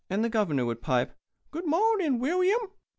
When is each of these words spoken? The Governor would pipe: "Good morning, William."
The 0.09 0.29
Governor 0.29 0.65
would 0.65 0.81
pipe: 0.81 1.15
"Good 1.51 1.67
morning, 1.67 2.17
William." 2.17 2.69